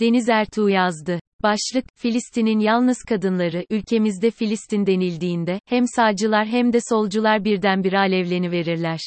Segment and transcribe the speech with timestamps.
[0.00, 1.20] Deniz Ertuğ yazdı.
[1.42, 9.00] Başlık, Filistin'in yalnız kadınları, ülkemizde Filistin denildiğinde, hem sağcılar hem de solcular birdenbire alevleniverirler.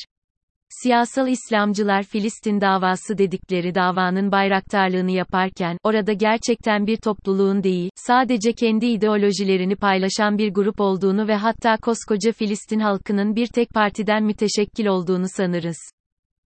[0.69, 8.86] Siyasal İslamcılar Filistin davası dedikleri davanın bayraktarlığını yaparken, orada gerçekten bir topluluğun değil, sadece kendi
[8.86, 15.25] ideolojilerini paylaşan bir grup olduğunu ve hatta koskoca Filistin halkının bir tek partiden müteşekkil olduğunu
[15.28, 15.78] sanırız.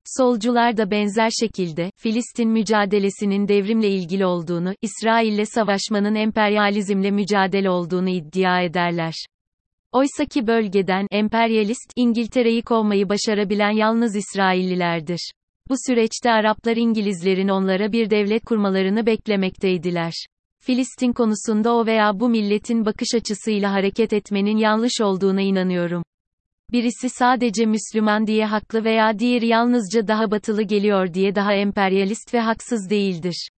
[0.05, 8.61] Solcular da benzer şekilde, Filistin mücadelesinin devrimle ilgili olduğunu, İsrail'le savaşmanın emperyalizmle mücadele olduğunu iddia
[8.61, 9.13] ederler.
[9.91, 15.31] Oysaki bölgeden, emperyalist, İngiltere'yi kovmayı başarabilen yalnız İsraillilerdir.
[15.69, 20.13] Bu süreçte Araplar İngilizlerin onlara bir devlet kurmalarını beklemekteydiler.
[20.59, 26.03] Filistin konusunda o veya bu milletin bakış açısıyla hareket etmenin yanlış olduğuna inanıyorum.
[26.73, 32.39] Birisi sadece Müslüman diye haklı veya diğeri yalnızca daha batılı geliyor diye daha emperyalist ve
[32.39, 33.49] haksız değildir.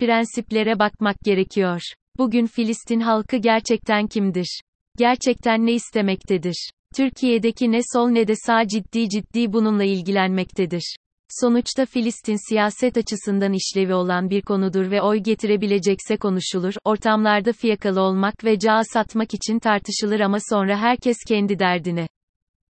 [0.00, 1.80] Prensiplere bakmak gerekiyor.
[2.18, 4.60] Bugün Filistin halkı gerçekten kimdir?
[4.98, 6.70] Gerçekten ne istemektedir?
[6.96, 10.96] Türkiye'deki ne sol ne de sağ ciddi ciddi bununla ilgilenmektedir.
[11.40, 18.44] Sonuçta Filistin siyaset açısından işlevi olan bir konudur ve oy getirebilecekse konuşulur, ortamlarda fiyakalı olmak
[18.44, 22.06] ve cağı satmak için tartışılır ama sonra herkes kendi derdine.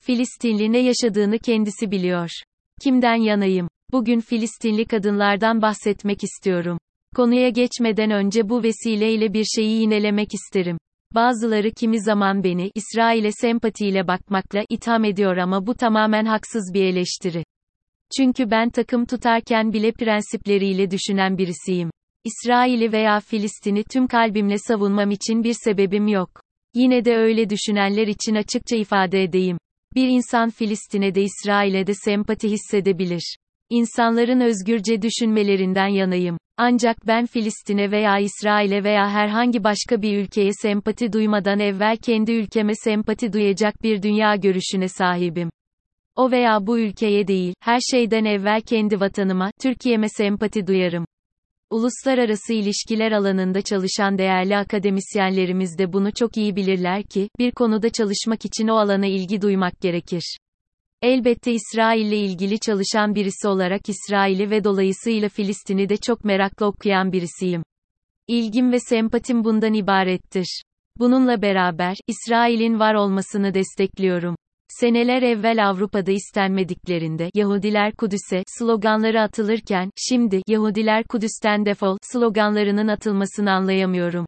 [0.07, 2.31] Filistinli ne yaşadığını kendisi biliyor.
[2.83, 3.69] Kimden yanayım?
[3.93, 6.79] Bugün Filistinli kadınlardan bahsetmek istiyorum.
[7.17, 10.79] Konuya geçmeden önce bu vesileyle bir şeyi yinelemek isterim.
[11.15, 17.45] Bazıları kimi zaman beni İsrail'e sempatiyle bakmakla itham ediyor ama bu tamamen haksız bir eleştiri.
[18.17, 21.91] Çünkü ben takım tutarken bile prensipleriyle düşünen birisiyim.
[22.25, 26.31] İsrail'i veya Filistin'i tüm kalbimle savunmam için bir sebebim yok.
[26.75, 29.59] Yine de öyle düşünenler için açıkça ifade edeyim.
[29.95, 33.37] Bir insan Filistin'e de İsrail'e de sempati hissedebilir.
[33.71, 36.39] İnsanların özgürce düşünmelerinden yanayım.
[36.57, 42.73] Ancak ben Filistin'e veya İsrail'e veya herhangi başka bir ülkeye sempati duymadan evvel kendi ülkeme
[42.75, 45.51] sempati duyacak bir dünya görüşüne sahibim.
[46.17, 51.05] O veya bu ülkeye değil, her şeyden evvel kendi vatanıma, Türkiye'me sempati duyarım.
[51.73, 58.45] Uluslararası ilişkiler alanında çalışan değerli akademisyenlerimiz de bunu çok iyi bilirler ki, bir konuda çalışmak
[58.45, 60.37] için o alana ilgi duymak gerekir.
[61.03, 67.63] Elbette İsrail'le ilgili çalışan birisi olarak İsrail'i ve dolayısıyla Filistin'i de çok merakla okuyan birisiyim.
[68.29, 70.63] İlgim ve sempatim bundan ibarettir.
[70.99, 74.37] Bununla beraber, İsrail'in var olmasını destekliyorum.
[74.81, 84.27] Seneler evvel Avrupa'da istenmediklerinde Yahudiler Kudüs'e sloganları atılırken şimdi Yahudiler Kudüs'ten defol sloganlarının atılmasını anlayamıyorum.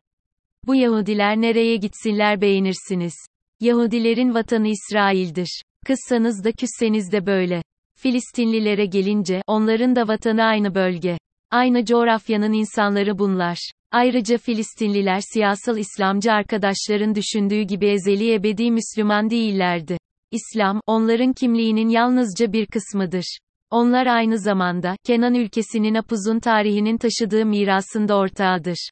[0.66, 3.14] Bu Yahudiler nereye gitsinler beğenirsiniz.
[3.60, 5.62] Yahudilerin vatanı İsrail'dir.
[5.86, 7.62] Kızsanız da küsseniz de böyle.
[7.98, 11.18] Filistinlilere gelince onların da vatanı aynı bölge.
[11.50, 13.70] Aynı coğrafyanın insanları bunlar.
[13.92, 19.98] Ayrıca Filistinliler siyasal İslamcı arkadaşların düşündüğü gibi ezeli ebedi Müslüman değillerdi.
[20.34, 23.38] İslam, onların kimliğinin yalnızca bir kısmıdır.
[23.70, 28.90] Onlar aynı zamanda, Kenan ülkesinin apuzun tarihinin taşıdığı mirasında ortağıdır.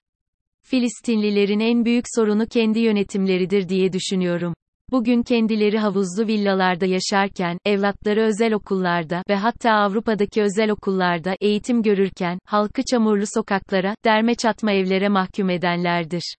[0.62, 4.54] Filistinlilerin en büyük sorunu kendi yönetimleridir diye düşünüyorum.
[4.90, 12.38] Bugün kendileri havuzlu villalarda yaşarken, evlatları özel okullarda ve hatta Avrupa'daki özel okullarda eğitim görürken,
[12.44, 16.36] halkı çamurlu sokaklara, derme çatma evlere mahkum edenlerdir.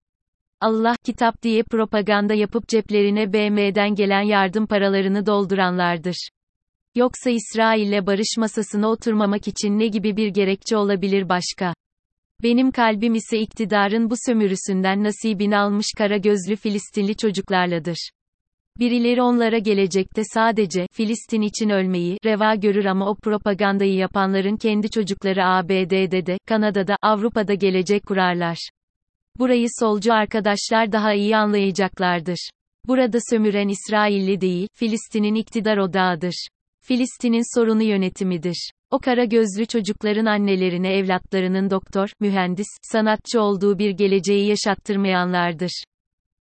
[0.63, 6.29] Allah kitap diye propaganda yapıp ceplerine BM'den gelen yardım paralarını dolduranlardır.
[6.95, 11.73] Yoksa İsrail'le barış masasına oturmamak için ne gibi bir gerekçe olabilir başka?
[12.43, 18.09] Benim kalbim ise iktidarın bu sömürüsünden nasibini almış kara gözlü Filistinli çocuklarladır.
[18.79, 25.45] Birileri onlara gelecekte sadece Filistin için ölmeyi reva görür ama o propagandayı yapanların kendi çocukları
[25.45, 28.57] ABD'de de, Kanada'da, Avrupa'da gelecek kurarlar.
[29.39, 32.49] Burayı solcu arkadaşlar daha iyi anlayacaklardır.
[32.87, 36.47] Burada sömüren İsrailli değil, Filistin'in iktidar odağıdır.
[36.81, 38.71] Filistin'in sorunu yönetimidir.
[38.91, 45.83] O kara gözlü çocukların annelerine evlatlarının doktor, mühendis, sanatçı olduğu bir geleceği yaşattırmayanlardır.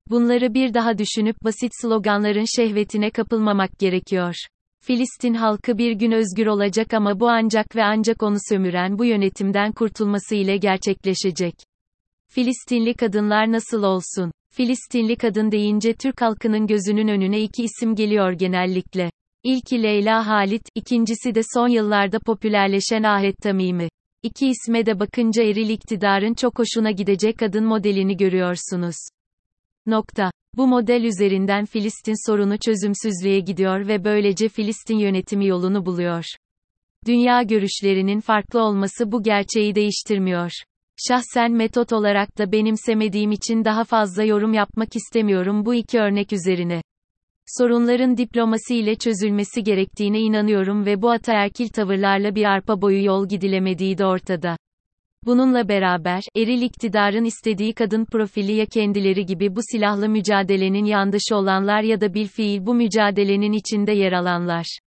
[0.10, 4.36] Bunları bir daha düşünüp basit sloganların şehvetine kapılmamak gerekiyor.
[4.82, 9.72] Filistin halkı bir gün özgür olacak ama bu ancak ve ancak onu sömüren bu yönetimden
[9.72, 11.69] kurtulması ile gerçekleşecek.
[12.32, 14.32] Filistinli kadınlar nasıl olsun?
[14.52, 19.12] Filistinli kadın deyince Türk halkının gözünün önüne iki isim geliyor genellikle.
[19.44, 23.90] İlki Leyla Halit, ikincisi de son yıllarda popülerleşen Ahet Tamimi.
[24.24, 28.96] İki isme de bakınca eril iktidarın çok hoşuna gidecek kadın modelini görüyorsunuz.
[29.86, 30.32] Nokta.
[30.58, 36.26] Bu model üzerinden Filistin sorunu çözümsüzlüğe gidiyor ve böylece Filistin yönetimi yolunu buluyor.
[37.06, 40.52] Dünya görüşlerinin farklı olması bu gerçeği değiştirmiyor.
[41.08, 46.82] Şahsen metot olarak da benimsemediğim için daha fazla yorum yapmak istemiyorum bu iki örnek üzerine.
[47.58, 53.98] Sorunların diplomasi ile çözülmesi gerektiğine inanıyorum ve bu ataerkil tavırlarla bir arpa boyu yol gidilemediği
[53.98, 54.58] de ortada.
[55.26, 61.82] Bununla beraber, eril iktidarın istediği kadın profili ya kendileri gibi bu silahlı mücadelenin yandaşı olanlar
[61.82, 64.80] ya da bilfiil bu mücadelenin içinde yer alanlar.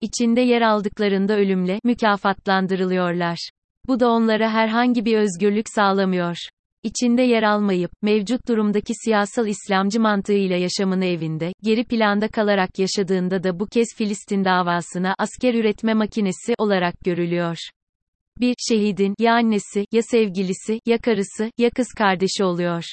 [0.00, 3.50] İçinde yer aldıklarında ölümle mükafatlandırılıyorlar.
[3.88, 6.36] Bu da onlara herhangi bir özgürlük sağlamıyor.
[6.82, 13.60] İçinde yer almayıp, mevcut durumdaki siyasal İslamcı mantığıyla yaşamını evinde, geri planda kalarak yaşadığında da
[13.60, 17.56] bu kez Filistin davasına asker üretme makinesi olarak görülüyor.
[18.40, 22.84] Bir şehidin ya annesi, ya sevgilisi, ya karısı, ya kız kardeşi oluyor.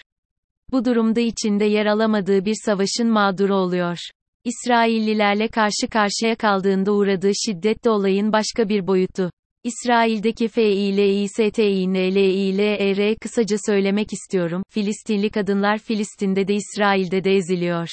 [0.72, 3.98] Bu durumda içinde yer alamadığı bir savaşın mağduru oluyor.
[4.46, 9.32] İsraillilerle karşı karşıya kaldığında uğradığı şiddet de olayın başka bir boyutu.
[9.64, 17.90] İsrail'deki FİLİSTİNLER kısaca söylemek istiyorum, Filistinli kadınlar Filistin'de de İsrail'de de eziliyor.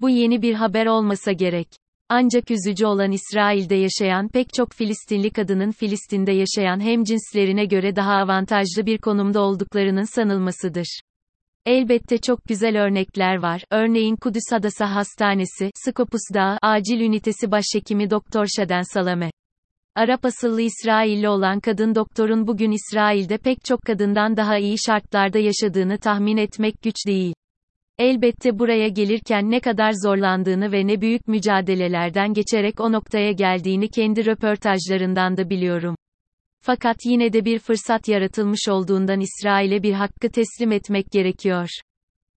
[0.00, 1.68] Bu yeni bir haber olmasa gerek.
[2.08, 8.86] Ancak üzücü olan İsrail'de yaşayan pek çok Filistinli kadının Filistin'de yaşayan hemcinslerine göre daha avantajlı
[8.86, 11.00] bir konumda olduklarının sanılmasıdır.
[11.66, 13.64] Elbette çok güzel örnekler var.
[13.70, 19.30] Örneğin Kudüs Adası Hastanesi, Skopus Dağı, Acil Ünitesi Başhekimi Doktor Şaden Salame.
[19.96, 25.98] Arap asıllı İsrailli olan kadın doktorun bugün İsrail'de pek çok kadından daha iyi şartlarda yaşadığını
[25.98, 27.34] tahmin etmek güç değil.
[27.98, 34.26] Elbette buraya gelirken ne kadar zorlandığını ve ne büyük mücadelelerden geçerek o noktaya geldiğini kendi
[34.26, 35.96] röportajlarından da biliyorum.
[36.60, 41.68] Fakat yine de bir fırsat yaratılmış olduğundan İsrail'e bir hakkı teslim etmek gerekiyor.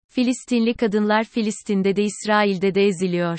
[0.08, 3.38] Filistinli kadınlar Filistin'de de İsrail'de de eziliyor.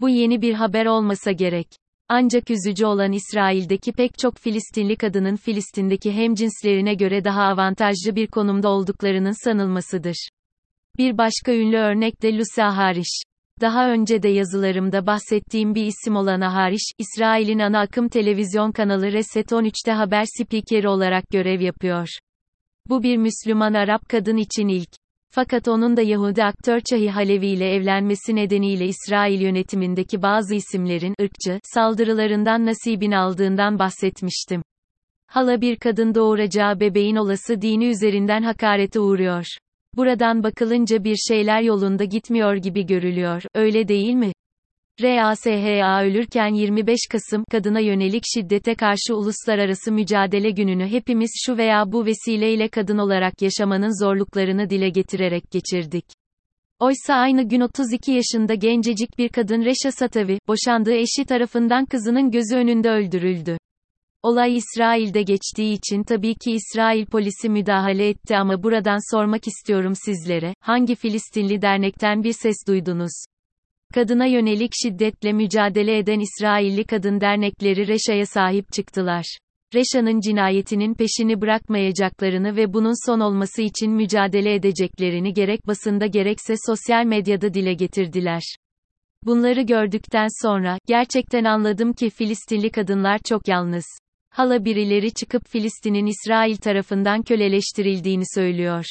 [0.00, 1.68] Bu yeni bir haber olmasa gerek.
[2.08, 8.68] Ancak üzücü olan İsrail'deki pek çok Filistinli kadının Filistin'deki hemcinslerine göre daha avantajlı bir konumda
[8.68, 10.28] olduklarının sanılmasıdır.
[10.98, 13.22] Bir başka ünlü örnek de Lucy Harish.
[13.60, 19.52] Daha önce de yazılarımda bahsettiğim bir isim olan Ahariş, İsrail'in ana akım televizyon kanalı Reset
[19.52, 22.08] 13'te haber spikeri olarak görev yapıyor.
[22.88, 25.05] Bu bir Müslüman Arap kadın için ilk.
[25.30, 31.60] Fakat onun da Yahudi aktör Çahi Halevi ile evlenmesi nedeniyle İsrail yönetimindeki bazı isimlerin ırkçı
[31.62, 34.62] saldırılarından nasibini aldığından bahsetmiştim.
[35.26, 39.46] Hala bir kadın doğuracağı bebeğin olası dini üzerinden hakarete uğruyor.
[39.96, 44.32] Buradan bakılınca bir şeyler yolunda gitmiyor gibi görülüyor, öyle değil mi?
[45.02, 52.06] RASHA ölürken 25 Kasım kadına yönelik şiddete karşı uluslararası mücadele gününü hepimiz şu veya bu
[52.06, 56.04] vesileyle kadın olarak yaşamanın zorluklarını dile getirerek geçirdik.
[56.80, 62.56] Oysa aynı gün 32 yaşında gencecik bir kadın Reşa Satavi, boşandığı eşi tarafından kızının gözü
[62.56, 63.58] önünde öldürüldü.
[64.22, 70.54] Olay İsrail'de geçtiği için tabii ki İsrail polisi müdahale etti ama buradan sormak istiyorum sizlere,
[70.60, 73.35] hangi Filistinli dernekten bir ses duydunuz?
[73.94, 79.38] Kadına yönelik şiddetle mücadele eden İsrailli kadın dernekleri Reşa'ya sahip çıktılar.
[79.74, 87.04] Reşa'nın cinayetinin peşini bırakmayacaklarını ve bunun son olması için mücadele edeceklerini gerek basında gerekse sosyal
[87.04, 88.42] medyada dile getirdiler.
[89.22, 93.84] Bunları gördükten sonra, gerçekten anladım ki Filistinli kadınlar çok yalnız.
[94.30, 98.84] Hala birileri çıkıp Filistin'in İsrail tarafından köleleştirildiğini söylüyor.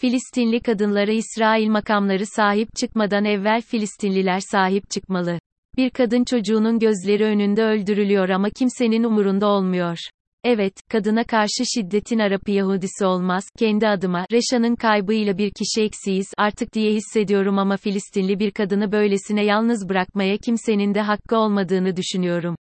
[0.00, 5.40] Filistinli kadınlara İsrail makamları sahip çıkmadan evvel Filistinliler sahip çıkmalı.
[5.76, 9.98] Bir kadın çocuğunun gözleri önünde öldürülüyor ama kimsenin umurunda olmuyor.
[10.44, 16.74] Evet, kadına karşı şiddetin Arap'ı Yahudisi olmaz, kendi adıma, Reşa'nın kaybıyla bir kişi eksiyiz artık
[16.74, 22.56] diye hissediyorum ama Filistinli bir kadını böylesine yalnız bırakmaya kimsenin de hakkı olmadığını düşünüyorum.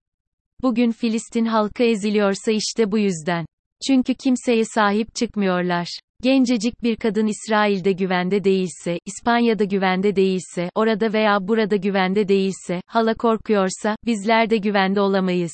[0.62, 3.46] Bugün Filistin halkı eziliyorsa işte bu yüzden.
[3.86, 5.88] Çünkü kimseye sahip çıkmıyorlar.
[6.22, 13.14] Gencecik bir kadın İsrail'de güvende değilse, İspanya'da güvende değilse, orada veya burada güvende değilse, hala
[13.14, 15.52] korkuyorsa, bizler de güvende olamayız.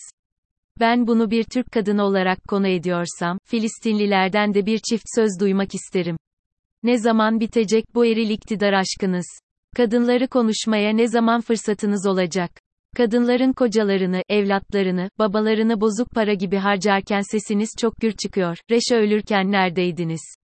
[0.80, 6.16] Ben bunu bir Türk kadını olarak konu ediyorsam, Filistinlilerden de bir çift söz duymak isterim.
[6.82, 9.26] Ne zaman bitecek bu eril iktidar aşkınız?
[9.76, 12.50] Kadınları konuşmaya ne zaman fırsatınız olacak?
[12.94, 18.58] Kadınların kocalarını, evlatlarını, babalarını bozuk para gibi harcarken sesiniz çok gür çıkıyor.
[18.70, 20.43] Reşa ölürken neredeydiniz?